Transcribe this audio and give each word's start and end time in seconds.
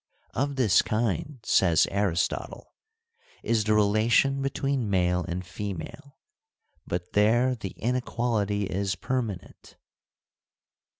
'Of 0.33 0.55
this 0.55 0.81
kind,' 0.81 1.41
says 1.43 1.85
Aristotle,• 1.91 2.73
is 3.43 3.65
the 3.65 3.75
relation 3.75 4.41
between 4.41 4.89
male 4.89 5.23
and 5.27 5.45
female; 5.45 6.17
but 6.87 7.13
there 7.13 7.53
the 7.53 7.75
inequality 7.77 8.63
is 8.63 8.95
permanent.' 8.95 9.75